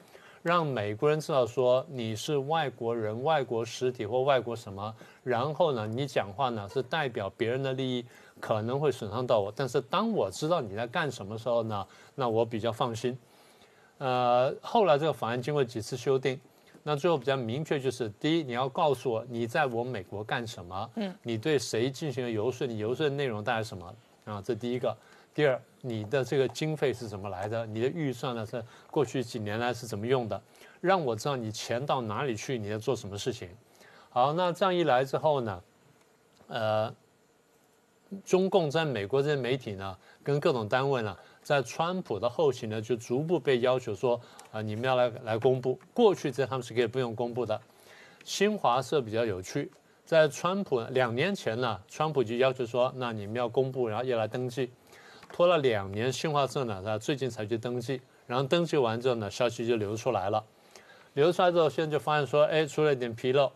[0.43, 4.91] 让美国人知道说你是外国人、外国实体或外国什么，
[5.23, 8.03] 然后呢，你讲话呢是代表别人的利益，
[8.41, 9.53] 可能会损伤到我。
[9.55, 13.17] 但是当我知道你在干什么时候呢，那我比较放心。
[13.99, 16.37] 呃，后来这个法案经过几次修订，
[16.83, 24.41] 那最后比较明确就是：第一，你要告诉我你在我美国干什么，嗯，你对谁进行了游说，你游说的内容大概什么啊？
[24.43, 24.93] 这第一个。
[25.33, 27.65] 第二，你的这个经费是怎么来的？
[27.65, 28.45] 你的预算呢？
[28.45, 30.41] 是过去几年来是怎么用的？
[30.81, 33.47] 让我知道你钱到哪里去，你在做什么事情。
[34.09, 35.63] 好，那这样一来之后呢，
[36.47, 36.93] 呃，
[38.25, 44.19] 中共在美国这些媒体呢，跟各种单位呢，在川普的后期呢，就逐步被要求说
[44.51, 45.79] 啊，你们要来来公布。
[45.93, 47.59] 过去这他们是可以不用公布的。
[48.23, 49.71] 新华社比较有趣，
[50.05, 54.71] 在川普两年前呢，川普就要求说，那你们要公布，然后要来登记。
[55.31, 60.43] 拖了两年，新华社呢，他最近才去登记，然后登记完之后呢，消息就流出来了。
[61.13, 63.51] 流出来之后，现在就发现说，哎，出了一点纰漏。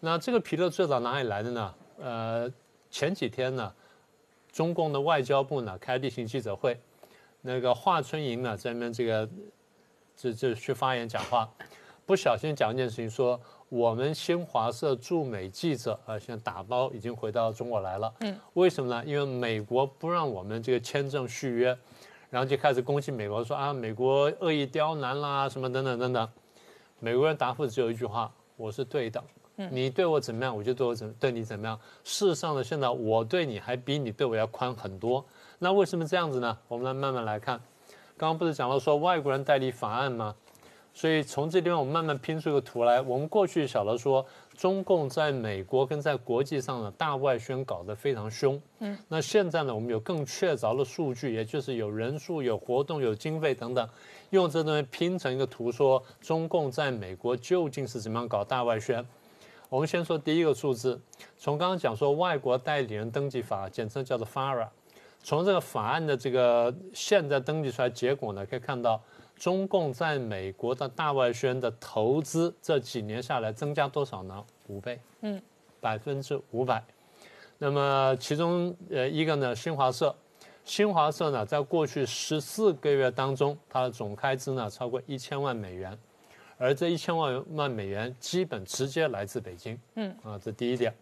[0.00, 1.74] 那这个纰漏最早哪里来的呢？
[2.00, 2.52] 呃，
[2.90, 3.72] 前几天呢，
[4.52, 6.78] 中共的外交部呢开例行记者会，
[7.40, 9.28] 那个华春莹呢在那边这个，
[10.16, 11.48] 这这去发言讲话，
[12.04, 13.40] 不小心讲一件事情说。
[13.72, 18.12] 我们新华社驻美记者啊，现在打包已经回到中国来了。
[18.20, 19.02] 嗯，为什么呢？
[19.06, 21.74] 因为美国不让我们这个签证续约，
[22.28, 26.28] 然后就开始攻击美国，说啊，美国恶意刁难啦，什么等等等等。
[26.98, 29.08] 美国人答复只有一句话：我是对
[29.56, 31.78] 等，你对我怎么样，我就对我怎对你怎么样。
[32.04, 35.24] 事实上呢，现在我对你还比你对我要宽很多。
[35.58, 36.58] 那为什么这样子呢？
[36.68, 37.60] 我们来慢慢来看。
[38.16, 40.34] 刚刚不是讲到说外国人代理法案吗？
[40.94, 43.00] 所以从这地方我们慢慢拼出一个图来。
[43.00, 48.60] 我们过去晓得说，中共在美国跟在国际上的大外宣搞得非常凶。
[48.80, 53.88] 嗯，那现在呢，我们有更确凿的数据，也就是有人数、有活动、有经费等等，
[54.30, 59.02] 用这东西拼成一个图，说中共在美国究竟是怎么样搞大外宣。
[59.72, 61.00] 我们先说第一个数字，
[61.38, 64.68] 从刚刚讲说外国代理人登记法，简称叫做 FARA，
[65.22, 69.00] 从这个法案的这个现在登记出来结果呢，可以看到。
[69.34, 74.44] 中共在美国的大外宣的投资这几年下来增加多少呢？
[74.68, 75.40] 五倍，嗯，
[75.80, 76.84] 百分之五百。
[77.56, 80.14] 那么其中呃一个呢，新华社，
[80.64, 85.98] 新华社呢在过去十四个月当中，它的总开支呢超过一千万美元，
[86.62, 90.94] 而这一千万万美元基本直接来自北京，嗯，啊，这第一点。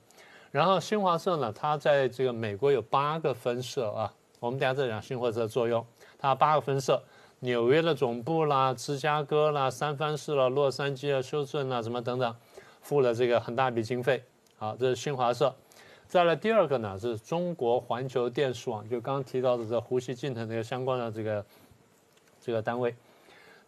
[0.50, 5.84] 然后新华社呢，它在这个美国有八个分社啊，我们等下再讲新华社的作用，
[6.18, 7.02] 它八个分社。
[7.40, 12.34] 纽约的总部啦，芝加哥啦，三藩市啦，洛杉矶啊，休斯顿啦，什么等等，
[12.80, 14.22] 付了这个很大笔经费。
[14.56, 15.54] 好，这是新华社。
[16.06, 21.44] 再来第二个呢，是中国环球电视网，就刚刚提到的这胡锡进的这个相关的这个
[22.40, 22.94] 这个单位。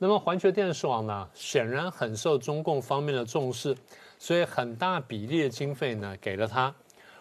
[0.02, 3.72] 那么环球电视网呢，显然很受中共方面的重视，
[4.18, 6.74] 所以很大比例的经费呢给了他。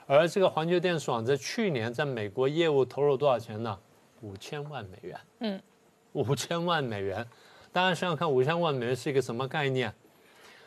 [0.07, 3.77] 而这个环球电视网在去年在美国业务投入多少钱呢？
[4.21, 5.19] 五千万美元。
[5.41, 5.61] 嗯。
[6.13, 7.23] 五千万美元，
[7.71, 9.93] 大家想想看，五千万美元是一个什么概念？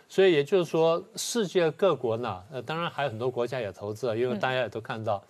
[0.08, 5.20] 所以也就是说，世界各国呢，呃，当然还有很多国家也投资了，因为大家也都看到，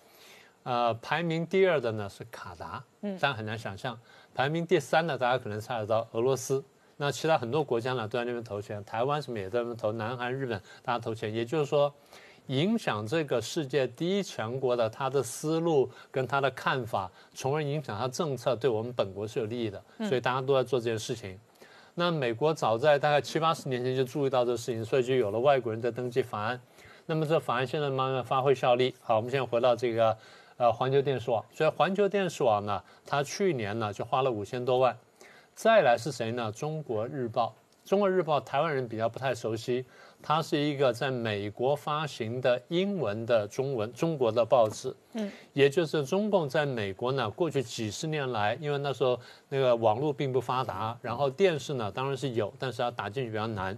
[0.61, 3.99] 呃，排名第二的呢是卡达，嗯，大家很难想象，
[4.35, 6.63] 排名第三的大家可能猜得到俄罗斯，
[6.97, 11.93] 那其他很多国家呢都在那边投钱，台湾什么也在那边投，南韩、日本大家投钱，也就是说。
[12.49, 19.83] 影响这个世界第一强国的他的思路跟他的看法，从而影响他政策，对我们本国是有利益的。
[19.97, 21.39] 所以大家都在做这件事情。
[21.95, 26.61] 那美国早在大概七八十年前就注意到这个事情，所以就有了外国人的登记法案。
[27.07, 28.93] 那么这法案现在慢慢发挥效力。
[29.01, 30.15] 好，我们现在回到这个
[30.57, 31.43] 呃环球电视网。
[31.51, 34.95] 所以环球电视网呢，它去年呢就花了五千多万。
[35.55, 36.51] 再来是谁呢？
[36.51, 37.55] 中国日报。
[37.85, 39.85] 中国日报台湾人比较不太熟悉，
[40.21, 44.93] 它是一个在美国发行的英文的中文中国的报纸。
[45.13, 53.77] 嗯，也就是中共在美国呢，过去几十年来，因为那时候那个网络并不发达，然后电视呢当然是有，但是要打进去比较难。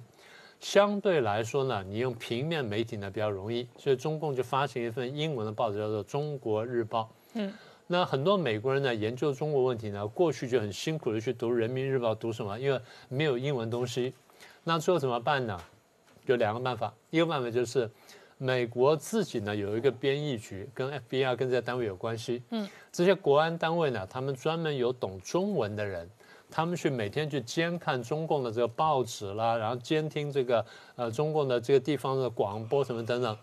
[0.59, 7.01] 相对来说呢，你用平面媒体呢比较容易，所以中共就发行一份英文的报纸，叫做《中国日报》。
[7.33, 7.53] 嗯。
[7.87, 12.59] 那很多美国人呢研究中国问题呢，过去就很辛苦的去读《人民日报》，读什么？
[12.59, 14.13] 因为没有英文东西。
[14.65, 15.57] 那最后怎么办呢？
[16.25, 16.93] 有两个办法。
[17.09, 17.89] 一个办法就是，
[18.37, 22.43] 美国自己呢有一个编译局，跟 FBI 跟这些单位有关系。
[22.49, 22.67] 嗯。
[22.91, 26.09] 这些国安单位呢，他们专门有懂中文的人，
[26.51, 30.65] 他们去每天去监看中共的这个报纸啦，然后监听这个
[30.97, 33.37] 呃中共的这个地方的广播什么等等。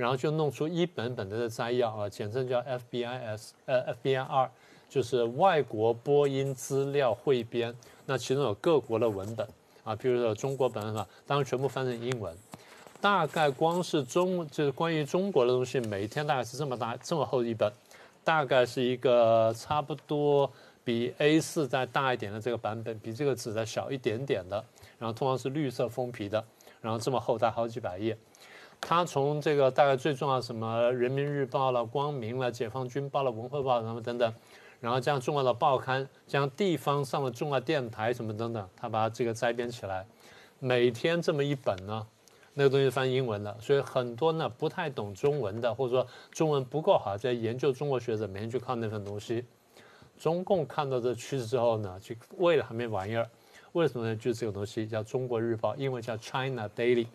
[0.00, 4.48] 然后就弄出一本本的摘要啊，简称叫 FBIS，呃，FBIR，
[4.88, 7.76] 就是外国播音资料汇编。
[8.06, 9.46] 那其中有各国的文本
[9.84, 12.34] 啊，比如说中国本法，当然全部翻成英文。
[12.98, 17.70] 大概光是中就是关于中国的东西，每天大概是这么大这么厚一本，
[18.24, 20.50] 大概是一个差不多
[20.82, 24.64] 比 A4 再大一点的这个版本，比这个纸再小一点点的。
[24.98, 26.42] 然后通常是绿色封皮的，
[26.80, 28.16] 然后这么厚，大好几百页。
[28.80, 34.34] 他从这个大概最重要什么《人民日报》了、光明了、解放军报了、文汇报什么等等，
[34.80, 40.04] 然后这样重要的报刊，将地方上的重要电台什么等等，他把这个摘编起来，
[40.58, 42.04] 每天这么一本呢，
[42.54, 49.44] 那个东西翻英文的，所以很多呢不太懂中文的，或者说中文不够好，在研究中国学者每天去看那份东西。
[50.18, 53.28] 中共看到这趋势之后呢，就为了还没玩意儿，
[53.72, 54.16] 为什么呢？
[54.16, 57.06] 就这个东西叫《中国日报》，英文叫 China Daily。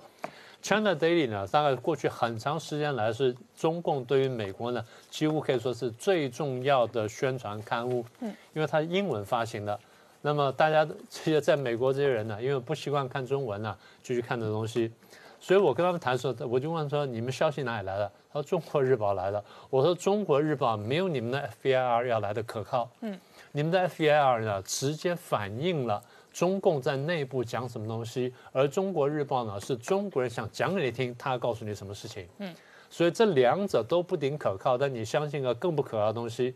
[0.66, 8.04] China Daily 呢，大概过去很长时间来是中共对于美国呢，几乎可以说是最重要的宣传刊物。
[8.22, 9.80] 嗯，因为它英文发行的，
[10.24, 14.92] 那么大家这些在美国这些人呢，因为不习惯看中文呢，就去看这东西。
[15.40, 22.90] 所以我跟他们谈的时候，我就问说：“你们消息哪里来的？”他说：“中国日报来的。”我说：“中国日报没有你们的 FBIR 要来的可靠。
[23.02, 23.16] 嗯，
[23.52, 26.02] 你们的 FBIR 呢，直接反映了。”
[26.36, 32.28] 中共在内部讲什么东西，而中国日报呢，是中国人想讲给你听，他告诉你什么事情。
[32.40, 32.54] 嗯，
[32.90, 36.54] 所以这两者都不顶可靠，但你相信个更不可靠的东西。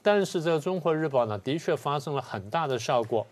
[0.00, 3.26] 但是这个中国日报呢，的确发生了很大的效果。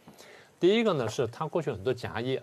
[0.60, 2.42] 第一个呢，是它过去很多夹页，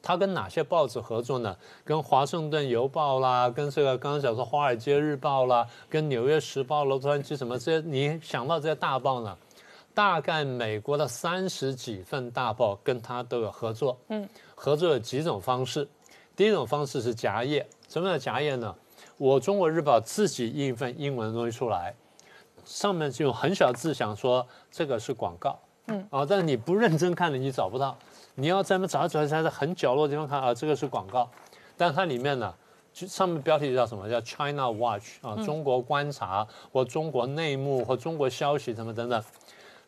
[0.00, 1.54] 它跟哪些报纸合作呢？
[1.84, 9.36] 跟华盛顿邮报啦，跟这个刚刚讲说华尔街日报啦，跟纽约时报、洛杉矶什么这些，你想到这些大报呢？
[9.92, 15.86] 大概美国的三十几份大报跟他都有合作，嗯，合作有几种方式。
[16.36, 18.74] 第一种方式是夹页，什么叫夹页呢？
[19.18, 21.94] 我中国日报自己印一份英文的东西出来，
[22.64, 27.94] 上面就用很小字想说这个是广告，嗯，啊，但是你不认真看的你找不到，
[28.36, 31.28] 你要在那找找找在很角落的地方看啊，这个是广告，
[31.76, 32.54] 但它里面呢，
[32.92, 34.08] 就上面标题叫什么？
[34.08, 39.22] 叫 China Watch 啊，中国观察或中国内幕或中国消息什么等等。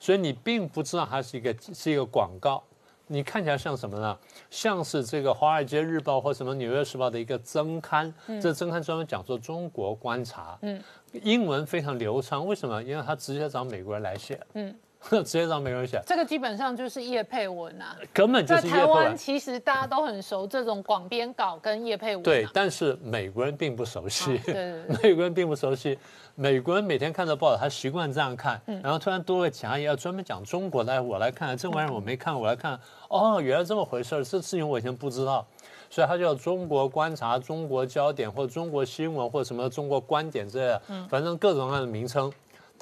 [0.03, 2.61] 所以你并不知道它是一个是一个广告，
[3.07, 4.19] 你看起来像什么呢？
[4.51, 10.83] 像是这个《华尔街日报》或什么《纽约时报》的一个增刊，这增刊专门讲说中国观察，嗯，
[11.23, 12.45] 英文非常流畅。
[12.45, 12.83] 为什么？
[12.83, 14.75] 因为他直接找美国人来写，嗯。
[15.11, 22.23] 直接让美国人写，这个基本上就是叶佩文啊，根本就是在台湾，其实大家都很熟这种广编稿跟叶佩文。
[22.23, 25.99] 对，但是美国人并不熟悉，对对对， 美国人并不熟悉。
[26.35, 35.47] 美国人每天看到报道，他习惯这样看，然后突然多个夹页要专门讲中国来，我来看这玩意儿我没看，我来看，哦，原来这么回事儿，这事情我以前不知道，
[35.91, 42.33] 所以他叫中国观察、中国焦点或中国新闻或什么中国观点之类的，反正各种各样的名称。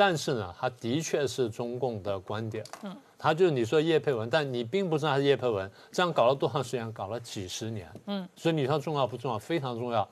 [0.00, 6.90] 但是呢，他的确是中共的观点，嗯，他就是你说叶佩文，但你并不知道他是叶佩文，这样搞了多长时间？
[6.90, 9.38] 搞了几十年，嗯，所以你说重要不重要？
[9.38, 10.08] 非常重要。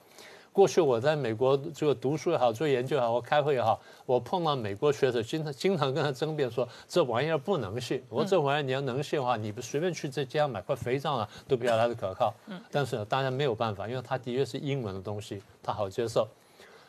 [0.53, 8.05] 过去我在美国这个读书也好，做研究也好，我开会也好，我碰到美国学者，经常经常跟他争辩说这玩意儿不能信。
[8.11, 12.35] 我说这玩意儿你要能信的话，你不随便去这街上买块肥皂啊，都比较来的可靠。
[12.48, 16.29] 嗯，但是大家没有办法，因为它的确是英文的东西，它好接受。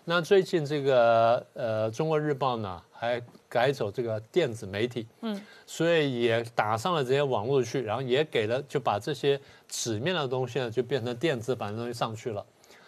[0.10, 12.44] 那最近这个呃，《中国日报》呢，还改走这个电子媒体，嗯，所以也打上了这些网络去，然后也给了，就把这些纸面的东西呢，就变成电子版的东西上去了。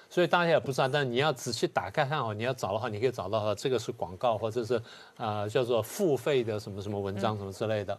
[0.10, 4.82] 所以大家也不知道，但你要仔细打开看哦，你要找的话，你可以找到这个是广告，或者是
[5.16, 7.96] 啊叫做付费的什么什么文章什么之类的。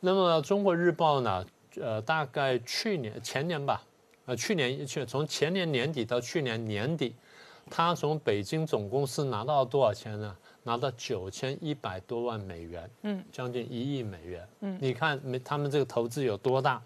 [0.00, 1.46] 那么《中国日报》呢，
[1.80, 3.82] 呃，大概去年前年吧，
[4.26, 7.16] 呃，去年去从前年年底到去年年底。
[7.70, 10.36] 他从北京总公司拿到了多少钱呢？
[10.66, 14.48] 拿到九千一百多万美元，嗯，将近一亿美元。
[14.60, 16.80] 嗯，你看没，他们这个投资有多大？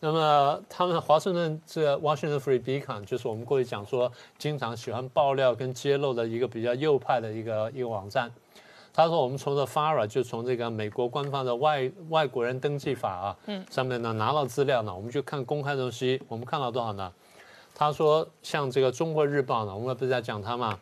[0.00, 8.32] 那么他们华盛顿这个 Washington Free Beacon 就是我们过去讲说经常喜欢爆料跟揭露的一个比较右派的一个一个网站。
[8.92, 17.12] 他说我们从这 FARA 就从这个美国官方的外外国人登记法啊，嗯，上面呢拿到资料呢，我们就看公开东西，我们看到多少呢？
[17.80, 20.78] 他说像这个中国日报呢，我们不是在讲他嘛？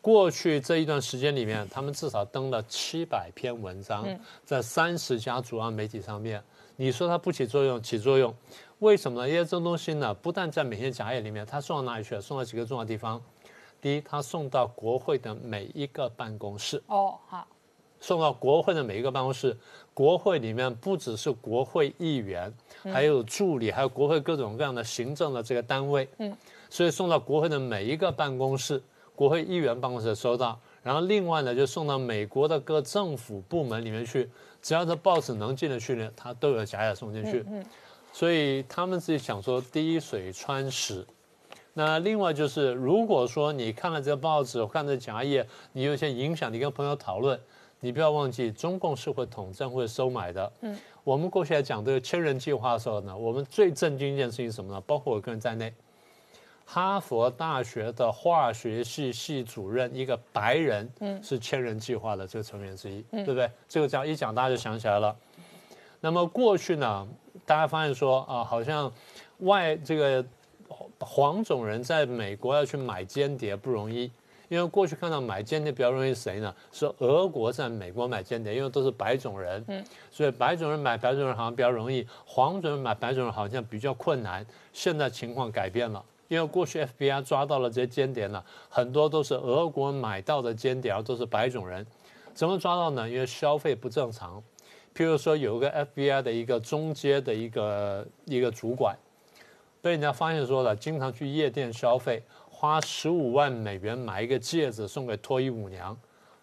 [0.00, 4.08] 过去这一段时间里面，他们至少登了七百篇文章，
[4.42, 6.42] 在三十家主要媒体上面。
[6.76, 8.34] 你说它不起作用，起作用，
[8.78, 9.28] 为什么呢？
[9.28, 12.20] 因为这东西呢，不但在每天夹页里面，它送到哪里去了？
[12.22, 13.20] 送到几个重要地方。
[13.78, 16.82] 第一，它送到国会的每一个办公室。
[16.86, 17.46] 哦，好。
[18.02, 19.56] 送到国会的每一个办公室。
[19.94, 26.06] 国会里面不只是国会议员，还有助理，还有国会各种各样的行政的这个单位。
[26.18, 26.36] 嗯。
[26.68, 28.82] 所以送到国会的每一个办公室。
[29.14, 34.28] 国会议员办公室收到，然后另外呢就送到美国的各政府部门里面去，
[34.62, 37.44] 只要这报纸能进得去呢，它都有夹页送进去。
[37.46, 37.62] 嗯，
[38.10, 41.06] 所以他们自己想说滴水穿石。
[41.74, 47.38] 那另外就是，如果说你看了这个报纸，看这夹页，你有些影响，你跟朋友讨论，
[47.84, 50.52] 你不要忘记，中共是会统战会收买的。
[50.60, 54.80] 嗯，我们过去来讲这个千人计划的时候呢，我们最震惊一件事情是什么呢？
[54.82, 55.74] 包括我个人在内。
[56.64, 63.50] 哈佛大学的化学系系主任，一个白人，嗯，是千人计划的这个成员之一，对不对？
[63.68, 65.14] 这个讲一讲，大家就想起来了。
[66.00, 67.06] 那么过去呢，
[67.44, 68.90] 大家发现说啊，好像
[69.38, 70.24] 外这个
[71.00, 74.10] 黄种人在美国要去买间谍不容易，
[74.52, 76.54] 因为过去看到买间谍比较容易谁呢？
[76.70, 84.44] 是俄国在美国买间谍，因为都是白种人，嗯，所以白种人买白种人好像比较容易，黄种人买白种人好像比较困难。
[84.70, 86.04] 现在情况改变了。
[86.28, 91.86] 因为过去 FBI 抓到了这些间谍呢，很多都是俄国买到的间谍，而都是白种人。
[92.34, 93.08] 怎么抓到呢？
[93.08, 94.42] 因为消费不正常。
[94.94, 98.94] 譬如说，有一个 FBI 的一个中阶的一个一个主管，
[99.80, 102.22] 被人家发现说了，经常去夜店消费，
[102.62, 105.98] 花十五万美元买一个戒指送给脱衣舞娘，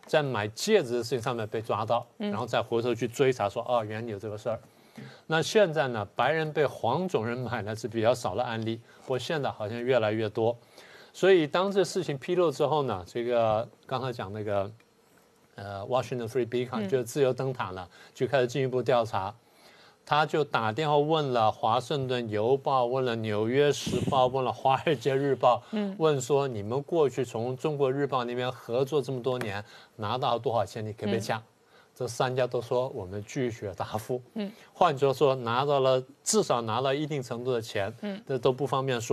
[0.05, 4.59] 在买戒指的事情上面被抓到，然后再回头去追查说，哦，原来有这个事儿。
[5.27, 6.05] 那现在呢？
[6.17, 10.53] 白人被黄种人买呢是比较少的案例，不过现在好像越来越多。
[11.13, 14.69] 所以当这事情披露之后呢，这个刚才讲那个
[15.55, 19.33] 呃，Washington Free Beacon 就是自由灯塔呢，就开始进一步调查。
[20.09, 29.63] 他就打电话问了《华盛顿邮报》，问了《纽约时报》，问了《华尔街日报》，嗯问说你们过去从中国日报那边合作这么多年，
[29.97, 30.83] 拿到多少钱？
[30.83, 31.39] 你可不可以讲？
[31.93, 34.19] 这三家都说我们拒绝答复。
[34.33, 39.07] 嗯，换句话说，拿到了至少拿到一定程度的钱，嗯，这都不方便说。